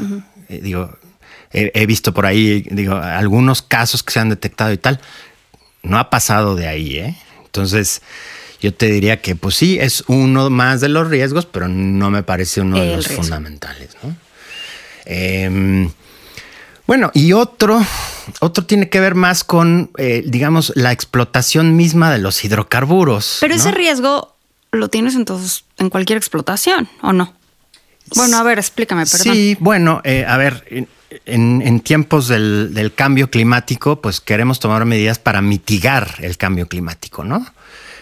eh, 0.49 0.59
digo, 0.61 0.97
he, 1.53 1.71
he 1.73 1.85
visto 1.85 2.13
por 2.13 2.25
ahí, 2.25 2.65
digo, 2.69 2.95
algunos 2.95 3.61
casos 3.61 4.03
que 4.03 4.11
se 4.11 4.19
han 4.19 4.29
detectado 4.29 4.71
y 4.73 4.77
tal. 4.77 4.99
No 5.83 5.97
ha 5.97 6.09
pasado 6.09 6.55
de 6.55 6.67
ahí, 6.67 6.97
¿eh? 6.97 7.17
Entonces, 7.45 8.01
yo 8.61 8.73
te 8.73 8.87
diría 8.87 9.21
que, 9.21 9.35
pues 9.35 9.55
sí, 9.55 9.77
es 9.79 10.03
uno 10.07 10.49
más 10.49 10.81
de 10.81 10.89
los 10.89 11.09
riesgos, 11.09 11.45
pero 11.45 11.67
no 11.67 12.11
me 12.11 12.21
parece 12.21 12.61
uno 12.61 12.79
de 12.79 12.95
los 12.95 13.07
riesgo. 13.07 13.23
fundamentales, 13.23 13.97
¿no? 14.03 14.15
Em, 15.05 15.89
bueno, 16.91 17.09
y 17.13 17.31
otro, 17.31 17.81
otro 18.41 18.65
tiene 18.65 18.89
que 18.89 18.99
ver 18.99 19.15
más 19.15 19.45
con, 19.45 19.91
eh, 19.97 20.23
digamos, 20.25 20.73
la 20.75 20.91
explotación 20.91 21.77
misma 21.77 22.11
de 22.11 22.17
los 22.17 22.43
hidrocarburos. 22.43 23.37
Pero 23.39 23.55
¿no? 23.55 23.61
ese 23.61 23.71
riesgo 23.71 24.35
lo 24.73 24.89
tienes 24.89 25.15
entonces 25.15 25.63
en 25.77 25.89
cualquier 25.89 26.17
explotación, 26.17 26.89
¿o 27.01 27.13
no? 27.13 27.33
Bueno, 28.13 28.35
a 28.35 28.43
ver, 28.43 28.59
explícame, 28.59 29.05
perdón. 29.05 29.33
Sí, 29.33 29.55
bueno, 29.61 30.01
eh, 30.03 30.25
a 30.27 30.35
ver, 30.35 30.89
en, 31.25 31.79
tiempos 31.79 32.27
del, 32.27 32.73
del 32.73 32.93
cambio 32.93 33.31
climático, 33.31 34.01
pues 34.01 34.19
queremos 34.19 34.59
tomar 34.59 34.83
medidas 34.83 35.17
para 35.17 35.41
mitigar 35.41 36.15
el 36.19 36.35
cambio 36.35 36.67
climático, 36.67 37.23
¿no? 37.23 37.45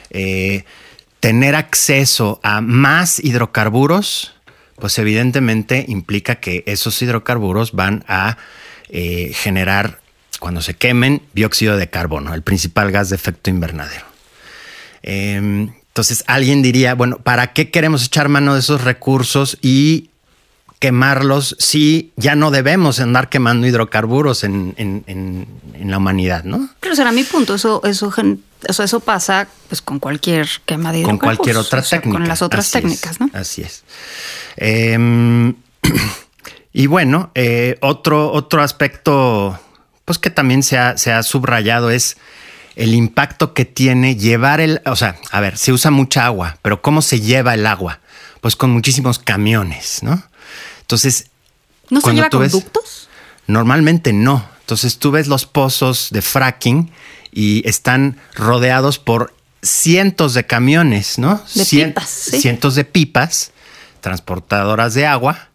Eh, 0.09 0.65
tener 1.19 1.53
acceso 1.53 2.39
a 2.41 2.59
más 2.61 3.23
hidrocarburos, 3.23 4.33
pues 4.79 4.97
evidentemente 4.97 5.85
implica 5.87 6.37
que 6.37 6.63
esos 6.65 6.99
hidrocarburos 7.03 7.73
van 7.73 8.03
a 8.07 8.37
eh, 8.89 9.31
generar, 9.33 9.99
cuando 10.39 10.61
se 10.61 10.73
quemen, 10.73 11.21
dióxido 11.33 11.77
de 11.77 11.89
carbono, 11.89 12.33
el 12.33 12.41
principal 12.43 12.91
gas 12.91 13.09
de 13.09 13.15
efecto 13.15 13.49
invernadero. 13.49 14.05
Eh, 15.03 15.35
entonces 15.89 16.23
alguien 16.27 16.61
diría, 16.61 16.93
bueno, 16.95 17.17
¿para 17.17 17.53
qué 17.53 17.71
queremos 17.71 18.05
echar 18.05 18.29
mano 18.29 18.53
de 18.53 18.59
esos 18.61 18.83
recursos 18.83 19.57
y 19.61 20.09
quemarlos 20.79 21.57
si 21.59 22.13
ya 22.15 22.35
no 22.35 22.51
debemos 22.51 23.01
andar 23.01 23.27
quemando 23.27 23.67
hidrocarburos 23.67 24.45
en, 24.45 24.73
en- 24.77 25.03
en- 25.07 25.45
en 25.73 25.91
la 25.91 25.97
humanidad, 25.97 26.45
¿no? 26.45 26.69
Pero 26.79 26.95
será 26.95 27.11
mi 27.11 27.23
punto, 27.23 27.55
eso, 27.55 27.81
eso, 27.83 28.13
eso, 28.65 28.83
eso 28.83 28.99
pasa 29.01 29.49
pues 29.67 29.81
con 29.81 29.99
cualquier 29.99 30.47
quema 30.65 30.93
de 30.93 31.03
Con 31.03 31.15
hidrocarburos, 31.15 31.37
cualquier 31.37 31.57
otra 31.57 31.79
o 31.79 31.83
sea, 31.83 31.99
técnica. 31.99 32.17
Con 32.19 32.27
las 32.29 32.41
otras 32.41 32.65
Así 32.65 32.77
es, 32.77 32.81
técnicas, 32.81 33.19
¿no? 33.19 33.29
Así 33.33 33.61
es. 33.61 33.83
Em, 34.55 35.53
y 36.73 36.87
bueno, 36.87 37.31
eh, 37.35 37.77
otro, 37.81 38.31
otro 38.31 38.61
aspecto, 38.61 39.59
pues 40.05 40.19
que 40.19 40.29
también 40.29 40.63
se 40.63 40.77
ha, 40.77 40.97
se 40.97 41.11
ha 41.11 41.23
subrayado 41.23 41.89
es 41.91 42.17
el 42.75 42.93
impacto 42.93 43.53
que 43.53 43.65
tiene 43.65 44.15
llevar 44.15 44.61
el, 44.61 44.81
o 44.85 44.95
sea, 44.95 45.17
a 45.31 45.41
ver, 45.41 45.57
se 45.57 45.71
usa 45.73 45.91
mucha 45.91 46.25
agua, 46.25 46.57
pero 46.61 46.81
¿cómo 46.81 47.01
se 47.01 47.19
lleva 47.19 47.53
el 47.53 47.65
agua? 47.65 47.99
Pues 48.41 48.55
con 48.55 48.69
muchísimos 48.71 49.19
camiones, 49.19 50.01
¿no? 50.03 50.23
Entonces, 50.81 51.27
¿No 51.89 51.99
se 52.01 52.13
lleva 52.13 52.29
ves- 52.31 52.51
conductos? 52.51 53.09
Normalmente 53.47 54.13
no. 54.13 54.47
Entonces 54.61 54.97
tú 54.99 55.11
ves 55.11 55.27
los 55.27 55.45
pozos 55.47 56.09
de 56.11 56.21
fracking 56.21 56.91
y 57.31 57.67
están 57.67 58.17
rodeados 58.35 58.99
por 58.99 59.33
cientos 59.61 60.35
de 60.35 60.45
camiones, 60.45 61.17
¿no? 61.19 61.43
De 61.55 61.63
Cien- 61.65 61.87
pipas, 61.89 62.09
sí. 62.09 62.39
Cientos 62.39 62.75
de 62.75 62.85
pipas 62.85 63.51
transportadoras 64.01 64.93
de 64.93 65.05
agua. 65.05 65.48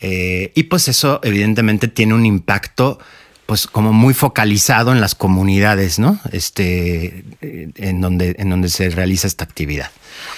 Eh, 0.00 0.52
y 0.54 0.64
pues 0.64 0.88
eso 0.88 1.20
evidentemente 1.22 1.88
tiene 1.88 2.14
un 2.14 2.24
impacto 2.24 2.98
pues 3.46 3.66
como 3.66 3.94
muy 3.94 4.12
focalizado 4.12 4.92
en 4.92 5.00
las 5.00 5.14
comunidades, 5.14 5.98
¿no? 5.98 6.20
Este, 6.32 7.24
eh, 7.40 7.70
en 7.76 8.00
donde, 8.02 8.36
en 8.38 8.50
donde 8.50 8.68
se 8.68 8.90
realiza 8.90 9.26
esta 9.26 9.44
actividad. 9.44 9.90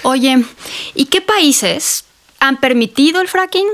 Oye, 0.03 0.45
¿y 0.95 1.05
qué 1.07 1.19
países 1.19 2.05
han 2.39 2.61
permitido 2.61 3.19
el 3.19 3.27
fracking? 3.27 3.67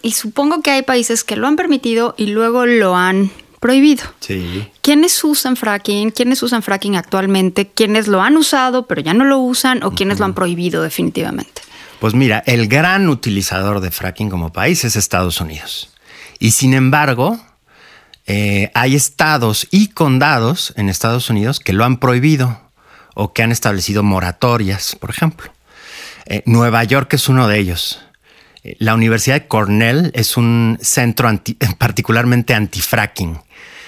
Y 0.00 0.12
supongo 0.12 0.62
que 0.62 0.70
hay 0.70 0.82
países 0.82 1.24
que 1.24 1.34
lo 1.34 1.48
han 1.48 1.56
permitido 1.56 2.14
y 2.16 2.26
luego 2.26 2.66
lo 2.66 2.94
han 2.94 3.32
prohibido. 3.58 4.04
Sí. 4.20 4.68
¿Quiénes 4.80 5.24
usan 5.24 5.56
fracking? 5.56 6.12
¿Quiénes 6.12 6.42
usan 6.44 6.62
fracking 6.62 6.94
actualmente? 6.94 7.66
¿Quiénes 7.66 8.06
lo 8.06 8.22
han 8.22 8.36
usado 8.36 8.86
pero 8.86 9.00
ya 9.00 9.12
no 9.12 9.24
lo 9.24 9.38
usan? 9.38 9.82
¿O 9.82 9.90
quiénes 9.90 10.20
lo 10.20 10.26
han 10.26 10.34
prohibido 10.34 10.82
definitivamente? 10.82 11.62
Pues 12.00 12.14
mira, 12.14 12.42
el 12.46 12.68
gran 12.68 13.08
utilizador 13.08 13.80
de 13.80 13.90
fracking 13.90 14.28
como 14.30 14.52
país 14.52 14.84
es 14.84 14.96
Estados 14.96 15.40
Unidos. 15.40 15.90
Y 16.38 16.50
sin 16.50 16.74
embargo, 16.74 17.40
eh, 18.26 18.70
hay 18.74 18.94
estados 18.94 19.66
y 19.70 19.88
condados 19.88 20.74
en 20.76 20.88
Estados 20.88 21.30
Unidos 21.30 21.60
que 21.60 21.72
lo 21.72 21.84
han 21.84 21.98
prohibido 21.98 22.60
o 23.14 23.32
que 23.32 23.42
han 23.42 23.52
establecido 23.52 24.02
moratorias, 24.02 24.96
por 24.96 25.10
ejemplo. 25.10 25.52
Eh, 26.26 26.42
Nueva 26.46 26.84
York 26.84 27.14
es 27.14 27.28
uno 27.28 27.48
de 27.48 27.58
ellos. 27.58 28.00
Eh, 28.64 28.76
La 28.80 28.94
Universidad 28.94 29.36
de 29.40 29.46
Cornell 29.46 30.10
es 30.14 30.36
un 30.36 30.78
centro 30.82 31.28
anti- 31.28 31.56
particularmente 31.78 32.54
anti-fracking. 32.54 33.38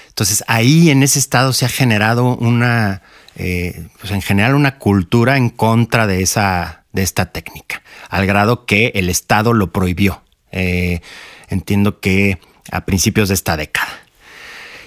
Entonces 0.08 0.44
ahí 0.46 0.90
en 0.90 1.02
ese 1.02 1.18
estado 1.18 1.52
se 1.52 1.66
ha 1.66 1.68
generado 1.68 2.36
una, 2.36 3.02
pues 3.34 4.10
en 4.12 4.22
general 4.22 4.54
una 4.54 4.78
cultura 4.78 5.36
en 5.36 5.50
contra 5.50 6.06
de 6.06 6.22
esa, 6.22 6.84
de 6.96 7.02
esta 7.04 7.26
técnica, 7.26 7.82
al 8.08 8.26
grado 8.26 8.66
que 8.66 8.90
el 8.96 9.08
estado 9.08 9.52
lo 9.52 9.70
prohibió. 9.72 10.22
Eh, 10.50 11.00
entiendo 11.48 12.00
que 12.00 12.38
a 12.72 12.84
principios 12.84 13.28
de 13.28 13.34
esta 13.34 13.56
década. 13.56 14.00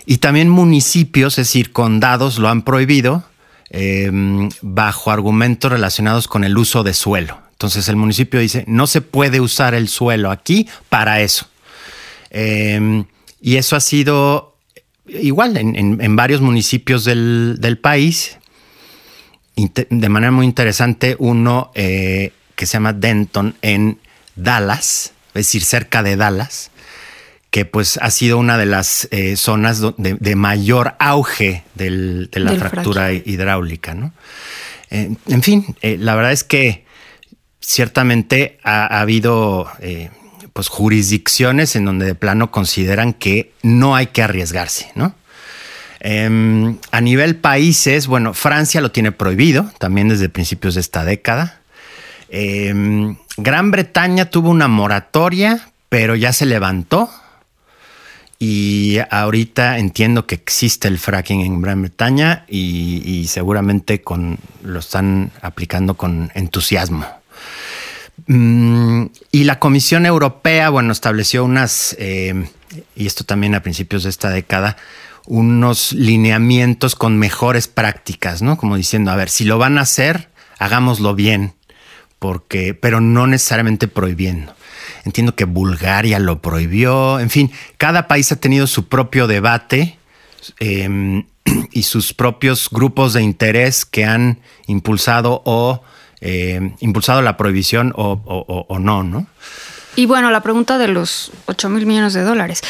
Y 0.05 0.17
también 0.17 0.49
municipios, 0.49 1.37
es 1.37 1.47
decir, 1.47 1.71
condados 1.71 2.39
lo 2.39 2.49
han 2.49 2.63
prohibido 2.63 3.23
eh, 3.69 4.09
bajo 4.61 5.11
argumentos 5.11 5.71
relacionados 5.71 6.27
con 6.27 6.43
el 6.43 6.57
uso 6.57 6.83
de 6.83 6.93
suelo. 6.93 7.37
Entonces 7.51 7.87
el 7.87 7.95
municipio 7.95 8.39
dice, 8.39 8.63
no 8.67 8.87
se 8.87 9.01
puede 9.01 9.39
usar 9.39 9.75
el 9.75 9.87
suelo 9.87 10.31
aquí 10.31 10.67
para 10.89 11.21
eso. 11.21 11.45
Eh, 12.31 13.03
y 13.41 13.57
eso 13.57 13.75
ha 13.75 13.79
sido 13.79 14.57
igual 15.05 15.57
en, 15.57 15.75
en- 15.75 16.15
varios 16.15 16.41
municipios 16.41 17.05
del, 17.05 17.57
del 17.59 17.77
país. 17.77 18.38
De 19.89 20.09
manera 20.09 20.31
muy 20.31 20.45
interesante, 20.45 21.15
uno 21.19 21.71
eh, 21.75 22.31
que 22.55 22.65
se 22.65 22.73
llama 22.73 22.93
Denton 22.93 23.55
en 23.61 23.99
Dallas, 24.35 25.13
es 25.29 25.33
decir, 25.33 25.63
cerca 25.63 26.03
de 26.03 26.15
Dallas, 26.15 26.71
que 27.51 27.65
pues 27.65 27.97
ha 28.01 28.11
sido 28.11 28.37
una 28.37 28.57
de 28.57 28.65
las 28.65 29.07
eh, 29.11 29.35
zonas 29.35 29.81
de, 29.81 30.17
de 30.19 30.35
mayor 30.35 30.95
auge 30.99 31.63
del- 31.75 32.29
de 32.31 32.39
la 32.39 32.51
Del 32.51 32.59
fractura 32.59 33.11
hidráulica, 33.11 33.93
¿no? 33.95 34.13
Eh, 34.91 35.15
en 35.27 35.43
fin, 35.43 35.75
la 35.81 36.15
verdad 36.15 36.31
es 36.31 36.43
que 36.43 36.85
ciertamente 37.59 38.59
ha, 38.63 38.85
ha 38.97 39.01
habido 39.01 39.67
pues 40.53 40.67
jurisdicciones 40.67 41.75
en 41.75 41.85
donde 41.85 42.05
de 42.05 42.15
plano 42.15 42.51
consideran 42.51 43.13
que 43.13 43.51
no 43.61 43.95
hay 43.95 44.07
que 44.07 44.21
arriesgarse, 44.23 44.91
¿no? 44.95 45.15
Em, 45.99 46.77
a 46.91 47.01
nivel 47.01 47.35
países, 47.35 48.07
bueno, 48.07 48.33
Francia 48.33 48.79
lo 48.81 48.91
tiene 48.91 49.11
prohibido 49.11 49.69
también 49.79 50.09
desde 50.09 50.29
principios 50.29 50.75
de 50.75 50.81
esta 50.81 51.03
década. 51.03 51.61
Em, 52.29 53.17
Gran 53.37 53.71
Bretaña 53.71 54.29
tuvo 54.29 54.49
una 54.49 54.67
moratoria, 54.67 55.69
pero 55.89 56.15
ya 56.15 56.31
se 56.33 56.45
levantó. 56.45 57.09
Y 58.41 58.99
ahorita 59.11 59.79
entiendo 59.79 60.25
que 60.25 60.35
existe 60.35 60.87
el 60.87 60.97
fracking 60.97 61.41
en 61.41 61.61
Gran 61.61 61.81
Bretaña 61.81 62.45
y, 62.47 63.25
seguramente 63.27 64.01
con, 64.01 64.37
lo 64.63 64.79
están 64.79 65.31
aplicando 65.41 65.95
con 65.95 66.31
entusiasmo. 66.35 67.05
Mm, 68.27 69.07
y 69.31 69.43
la 69.43 69.59
Comisión 69.59 70.05
Europea, 70.05 70.69
bueno, 70.69 70.93
estableció 70.93 71.43
unas, 71.43 71.97
eh, 71.99 72.47
y 72.95 73.07
esto 73.07 73.25
también 73.25 73.55
a 73.55 73.61
principios 73.61 74.03
de 74.03 74.09
esta 74.09 74.29
década, 74.29 74.77
unos 75.25 75.93
lineamientos 75.93 76.95
con 76.95 77.17
mejores 77.17 77.67
prácticas, 77.67 78.41
¿no? 78.41 78.57
Como 78.57 78.75
diciendo, 78.75 79.11
a 79.11 79.15
ver, 79.15 79.29
si 79.29 79.45
lo 79.45 79.57
van 79.57 79.77
a 79.77 79.81
hacer, 79.81 80.29
hagámoslo 80.57 81.15
bien, 81.15 81.53
porque, 82.19 82.73
pero 82.73 83.01
no 83.01 83.27
necesariamente 83.27 83.87
prohibiendo. 83.87 84.53
Entiendo 85.05 85.35
que 85.35 85.45
Bulgaria 85.45 86.19
lo 86.19 86.41
prohibió, 86.41 87.19
en 87.19 87.29
fin, 87.29 87.51
cada 87.77 88.07
país 88.07 88.31
ha 88.31 88.35
tenido 88.35 88.67
su 88.67 88.87
propio 88.87 89.27
debate 89.27 89.97
eh, 90.59 91.23
y 91.71 91.83
sus 91.83 92.13
propios 92.13 92.69
grupos 92.71 93.13
de 93.13 93.21
interés 93.21 93.85
que 93.85 94.05
han 94.05 94.39
impulsado 94.67 95.41
o 95.45 95.83
eh, 96.21 96.73
impulsado 96.79 97.21
la 97.21 97.37
prohibición 97.37 97.93
o, 97.95 98.77
no, 98.79 99.03
¿no? 99.03 99.27
Y 99.95 100.05
bueno, 100.05 100.31
la 100.31 100.41
pregunta 100.41 100.77
de 100.77 100.87
los 100.87 101.31
8 101.45 101.69
mil 101.69 101.85
millones 101.85 102.13
de 102.13 102.23
dólares. 102.23 102.61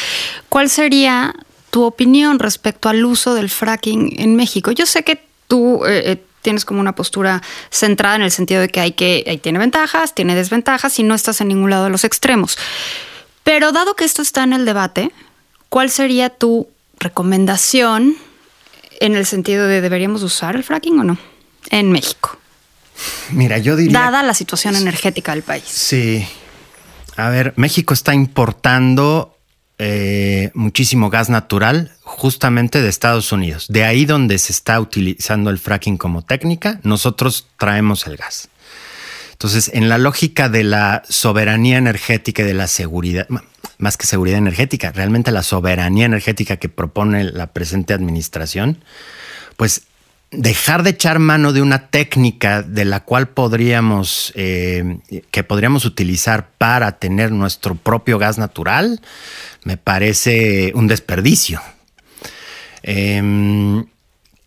¿Cuál 0.48 0.70
sería 0.70 1.34
tu 1.70 1.84
opinión 1.84 2.38
respecto 2.38 2.88
al 2.88 3.04
uso 3.04 3.34
del 3.34 3.48
fracking 3.48 4.14
en 4.18 4.36
México? 4.36 4.72
Yo 4.72 4.86
sé 4.86 5.04
que 5.04 5.24
tú 5.48 5.84
eh, 5.86 6.02
eh, 6.04 6.24
tienes 6.42 6.64
como 6.64 6.80
una 6.80 6.94
postura 6.94 7.42
centrada 7.70 8.16
en 8.16 8.22
el 8.22 8.30
sentido 8.30 8.60
de 8.60 8.68
que 8.68 8.80
hay 8.80 8.92
que, 8.92 9.24
ahí 9.26 9.38
tiene 9.38 9.58
ventajas, 9.58 10.14
tiene 10.14 10.34
desventajas 10.34 10.98
y 10.98 11.02
no 11.02 11.14
estás 11.14 11.40
en 11.40 11.48
ningún 11.48 11.70
lado 11.70 11.84
de 11.84 11.90
los 11.90 12.04
extremos. 12.04 12.58
Pero 13.44 13.72
dado 13.72 13.94
que 13.94 14.04
esto 14.04 14.22
está 14.22 14.42
en 14.42 14.52
el 14.52 14.64
debate, 14.64 15.12
¿cuál 15.68 15.90
sería 15.90 16.30
tu 16.30 16.68
recomendación 16.98 18.16
en 19.00 19.16
el 19.16 19.26
sentido 19.26 19.66
de 19.66 19.80
deberíamos 19.80 20.22
usar 20.22 20.56
el 20.56 20.64
fracking 20.64 20.98
o 21.00 21.04
no 21.04 21.18
en 21.70 21.90
México? 21.90 22.38
Mira, 23.30 23.58
yo 23.58 23.76
diría... 23.76 23.98
Dada 23.98 24.22
la 24.22 24.34
situación 24.34 24.76
energética 24.76 25.32
del 25.32 25.42
país. 25.42 25.64
Sí. 25.64 26.26
A 27.16 27.30
ver, 27.30 27.54
México 27.56 27.94
está 27.94 28.14
importando 28.14 29.36
eh, 29.82 30.50
muchísimo 30.52 31.08
gas 31.08 31.30
natural 31.30 31.92
justamente 32.02 32.82
de 32.82 32.90
Estados 32.90 33.32
Unidos. 33.32 33.64
De 33.70 33.84
ahí 33.84 34.04
donde 34.04 34.38
se 34.38 34.52
está 34.52 34.78
utilizando 34.78 35.48
el 35.48 35.58
fracking 35.58 35.96
como 35.96 36.20
técnica, 36.20 36.80
nosotros 36.82 37.48
traemos 37.56 38.06
el 38.06 38.18
gas. 38.18 38.50
Entonces, 39.32 39.70
en 39.72 39.88
la 39.88 39.96
lógica 39.96 40.50
de 40.50 40.64
la 40.64 41.02
soberanía 41.08 41.78
energética 41.78 42.42
y 42.42 42.44
de 42.44 42.52
la 42.52 42.66
seguridad, 42.66 43.26
más 43.78 43.96
que 43.96 44.06
seguridad 44.06 44.36
energética, 44.36 44.92
realmente 44.92 45.30
la 45.30 45.42
soberanía 45.42 46.04
energética 46.04 46.58
que 46.58 46.68
propone 46.68 47.24
la 47.24 47.46
presente 47.46 47.94
administración, 47.94 48.84
pues 49.56 49.84
dejar 50.30 50.82
de 50.82 50.90
echar 50.90 51.18
mano 51.18 51.52
de 51.52 51.62
una 51.62 51.88
técnica 51.88 52.62
de 52.62 52.84
la 52.84 53.00
cual 53.00 53.28
podríamos, 53.28 54.32
eh, 54.36 54.98
que 55.30 55.44
podríamos 55.44 55.84
utilizar 55.84 56.50
para 56.56 56.98
tener 56.98 57.32
nuestro 57.32 57.74
propio 57.74 58.18
gas 58.18 58.38
natural, 58.38 59.00
me 59.64 59.76
parece 59.76 60.72
un 60.74 60.86
desperdicio. 60.86 61.60
Em, 62.82 63.86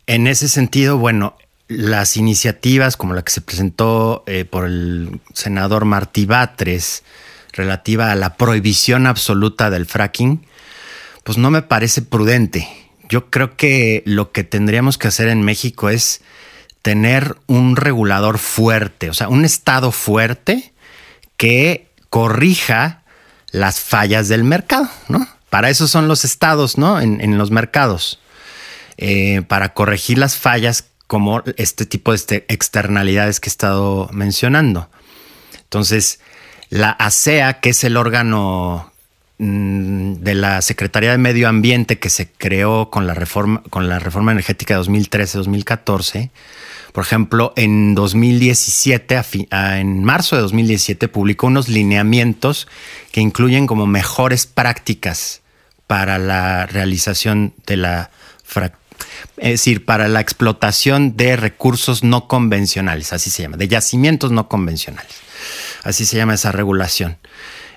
en 0.07 0.27
ese 0.27 0.47
sentido, 0.47 0.97
bueno, 0.97 1.35
las 1.67 2.17
iniciativas 2.17 2.97
como 2.97 3.13
la 3.13 3.23
que 3.23 3.31
se 3.31 3.41
presentó 3.41 4.23
eh, 4.27 4.45
por 4.45 4.65
el 4.65 5.19
senador 5.33 5.85
Martí 5.85 6.25
Batres 6.25 7.03
relativa 7.51 8.11
a 8.11 8.15
la 8.15 8.35
prohibición 8.35 9.05
absoluta 9.05 9.69
del 9.69 9.85
fracking, 9.85 10.45
pues 11.23 11.37
no 11.37 11.51
me 11.51 11.61
parece 11.61 12.01
prudente. 12.01 12.67
Yo 13.09 13.29
creo 13.29 13.57
que 13.57 14.03
lo 14.05 14.31
que 14.31 14.43
tendríamos 14.43 14.97
que 14.97 15.07
hacer 15.07 15.27
en 15.27 15.41
México 15.41 15.89
es 15.89 16.21
tener 16.81 17.37
un 17.47 17.75
regulador 17.75 18.37
fuerte, 18.37 19.09
o 19.09 19.13
sea, 19.13 19.29
un 19.29 19.45
Estado 19.45 19.91
fuerte 19.91 20.73
que 21.37 21.87
corrija 22.09 23.03
las 23.51 23.79
fallas 23.79 24.27
del 24.27 24.43
mercado, 24.43 24.89
¿no? 25.07 25.27
Para 25.49 25.69
eso 25.69 25.87
son 25.87 26.07
los 26.07 26.25
estados, 26.25 26.77
¿no? 26.77 26.99
En, 26.99 27.37
los 27.37 27.51
mercados, 27.51 28.19
eh, 28.97 29.43
para 29.47 29.73
corregir 29.73 30.17
las 30.17 30.35
fallas 30.35 30.85
como 31.07 31.43
este 31.57 31.85
tipo 31.85 32.11
de 32.11 32.15
este, 32.15 32.45
externalidades 32.47 33.39
que 33.39 33.49
he 33.49 33.51
estado 33.51 34.09
mencionando. 34.11 34.89
Entonces, 35.59 36.19
la 36.69 36.89
ASEA, 36.89 37.59
que 37.59 37.69
es 37.69 37.83
el 37.83 37.97
órgano 37.97 38.92
de 39.37 40.35
la 40.35 40.61
Secretaría 40.61 41.11
de 41.11 41.17
Medio 41.17 41.49
Ambiente 41.49 41.99
que 41.99 42.09
se 42.09 42.29
creó 42.29 42.89
con 42.89 43.07
la 43.07 43.13
reforma, 43.13 43.63
con 43.69 43.89
la 43.89 43.99
reforma 43.99 44.31
energética 44.31 44.75
de 44.75 44.83
2013-2014, 44.83 46.29
por 46.93 47.03
ejemplo, 47.03 47.53
en 47.55 47.95
2017, 47.95 49.19
en 49.49 50.03
marzo 50.03 50.35
de 50.35 50.43
2017, 50.43 51.07
publicó 51.07 51.47
unos 51.47 51.67
lineamientos 51.67 52.67
que 53.11 53.19
incluyen 53.19 53.65
como 53.65 53.87
mejores 53.87 54.45
prácticas 54.45 55.41
para 55.87 56.19
la 56.19 56.67
realización 56.67 57.53
de 57.65 57.77
la 57.77 58.11
es 59.37 59.49
decir, 59.49 59.83
para 59.85 60.07
la 60.07 60.21
explotación 60.21 61.17
de 61.17 61.35
recursos 61.35 62.03
no 62.03 62.27
convencionales, 62.27 63.13
así 63.13 63.31
se 63.31 63.41
llama, 63.41 63.57
de 63.57 63.67
yacimientos 63.67 64.31
no 64.31 64.47
convencionales. 64.47 65.15
Así 65.83 66.05
se 66.05 66.17
llama 66.17 66.35
esa 66.35 66.51
regulación. 66.51 67.17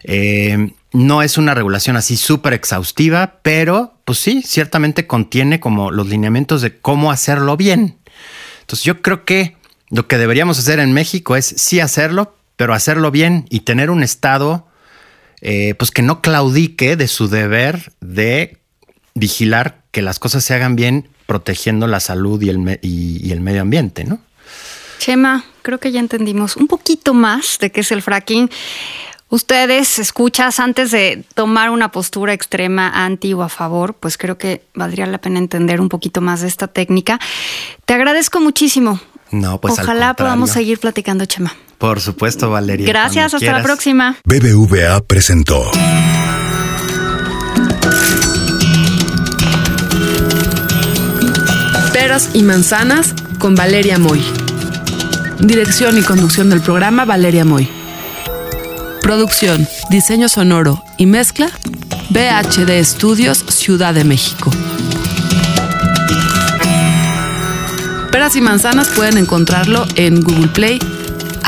Eh, 0.05 0.73
no 0.97 1.23
es 1.23 1.37
una 1.37 1.55
regulación 1.55 1.97
así 1.97 2.17
súper 2.17 2.55
exhaustiva, 2.55 3.41
pero 3.43 3.95
pues 4.07 4.19
sí, 4.19 4.43
ciertamente 4.43 5.07
contiene 5.07 5.61
como 5.61 5.91
los 5.91 6.09
lineamientos 6.09 6.63
de 6.63 6.79
cómo 6.79 7.11
hacerlo 7.11 7.57
bien. 7.59 7.99
Entonces 8.61 8.85
yo 8.85 9.03
creo 9.03 9.25
que 9.27 9.57
lo 9.91 10.09
que 10.09 10.17
deberíamos 10.17 10.59
hacer 10.59 10.79
en 10.81 10.93
México 10.95 11.37
es 11.37 11.47
sí 11.47 11.81
hacerlo, 11.81 12.35
pero 12.57 12.73
hacerlo 12.73 13.11
bien 13.11 13.47
y 13.51 13.61
tener 13.61 13.91
un 13.91 14.03
Estado 14.03 14.67
eh, 15.43 15.75
pues 15.75 15.91
que 15.91 16.01
no 16.01 16.23
claudique 16.23 16.97
de 16.97 17.09
su 17.09 17.29
deber 17.29 17.93
de 18.01 18.59
vigilar 19.15 19.83
que 19.91 20.01
las 20.01 20.19
cosas 20.19 20.45
se 20.45 20.55
hagan 20.55 20.77
bien 20.77 21.11
protegiendo 21.27 21.87
la 21.87 22.01
salud 22.01 22.41
y 22.41 22.49
el, 22.49 22.79
y 22.81 23.33
el 23.33 23.41
medio 23.43 23.61
ambiente, 23.61 24.05
¿no? 24.05 24.21
Chema, 24.99 25.45
creo 25.61 25.79
que 25.79 25.93
ya 25.93 26.01
entendimos 26.01 26.57
un 26.57 26.69
poquito 26.69 27.13
más 27.13 27.59
de 27.61 27.71
qué 27.71 27.83
es 27.83 27.93
el 27.93 28.01
fracking. 28.01 28.49
Ustedes, 29.29 29.99
escuchas, 29.99 30.61
antes 30.61 30.93
de 30.93 31.25
tomar 31.35 31.71
una 31.71 31.91
postura 31.91 32.33
extrema 32.33 33.05
anti 33.05 33.35
o 33.35 33.43
a 33.43 33.49
favor, 33.49 33.95
pues 33.95 34.17
creo 34.19 34.39
que 34.39 34.63
valdría 34.75 35.07
la 35.07 35.19
pena 35.19 35.41
entender 35.41 35.81
un 35.81 35.89
poquito 35.89 36.21
más 36.21 36.43
de 36.43 36.49
esta 36.49 36.69
técnica. 36.69 37.19
Te 37.85 37.95
agradezco 37.95 38.41
muchísimo. 38.41 39.01
No, 39.33 39.61
pues 39.61 39.79
Ojalá 39.79 40.15
podamos 40.15 40.51
seguir 40.51 40.79
platicando, 40.79 41.25
Chema. 41.27 41.53
Por 41.79 42.01
supuesto, 42.01 42.51
Valeria. 42.51 42.87
Gracias, 42.87 43.35
hasta 43.35 43.53
la 43.53 43.63
próxima. 43.65 44.17
BBVA 44.25 45.01
presentó. 45.01 45.71
Peras 51.93 52.31
y 52.33 52.43
manzanas 52.43 53.13
con 53.41 53.57
Valeria 53.57 53.99
Moy. 53.99 54.23
Dirección 55.41 55.99
y 55.99 56.03
conducción 56.03 56.49
del 56.49 56.61
programa 56.61 57.05
Valeria 57.05 57.45
Moy. 57.45 57.69
Producción, 59.07 59.69
diseño 59.89 60.29
sonoro 60.29 60.83
y 60.97 61.07
mezcla 61.07 61.49
BHD 62.11 62.71
Estudios 62.71 63.39
Ciudad 63.39 63.95
de 63.95 64.03
México. 64.03 64.51
Peras 68.11 68.35
y 68.35 68.41
manzanas 68.41 68.89
pueden 68.89 69.17
encontrarlo 69.17 69.87
en 69.95 70.23
Google 70.23 70.49
Play, 70.49 70.81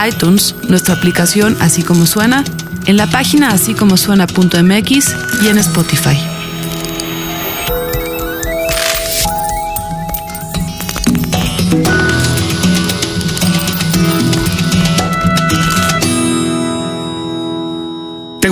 iTunes, 0.09 0.55
nuestra 0.69 0.95
aplicación 0.95 1.57
así 1.59 1.83
como 1.83 2.07
suena, 2.07 2.45
en 2.87 2.97
la 2.97 3.09
página 3.09 3.49
así 3.49 3.75
como 3.75 3.97
suena.mx 3.97 5.17
y 5.43 5.49
en 5.49 5.59
Spotify. 5.59 6.38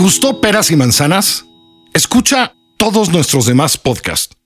Gustó 0.06 0.40
Peras 0.40 0.70
y 0.70 0.76
Manzanas? 0.76 1.46
Escucha 1.92 2.54
todos 2.76 3.08
nuestros 3.08 3.44
demás 3.44 3.76
podcasts. 3.76 4.36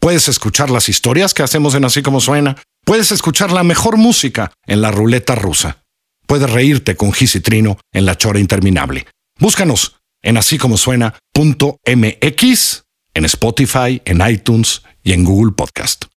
Puedes 0.00 0.28
escuchar 0.28 0.70
las 0.70 0.88
historias 0.88 1.34
que 1.34 1.42
hacemos 1.42 1.74
en 1.74 1.84
Así 1.84 2.00
como 2.00 2.22
Suena. 2.22 2.56
Puedes 2.86 3.12
escuchar 3.12 3.52
la 3.52 3.62
mejor 3.62 3.98
música 3.98 4.50
en 4.66 4.80
la 4.80 4.90
ruleta 4.90 5.34
rusa. 5.34 5.84
Puedes 6.26 6.50
reírte 6.50 6.96
con 6.96 7.12
Gis 7.12 7.34
y 7.34 7.40
Trino 7.40 7.76
en 7.92 8.06
la 8.06 8.16
chora 8.16 8.40
interminable. 8.40 9.08
Búscanos 9.38 9.96
en 10.22 10.38
así 10.38 10.56
como 10.56 10.78
suena.mx, 10.78 11.82
en 13.12 13.24
Spotify, 13.26 14.00
en 14.06 14.26
iTunes 14.26 14.80
y 15.02 15.12
en 15.12 15.24
Google 15.26 15.52
Podcast. 15.52 16.06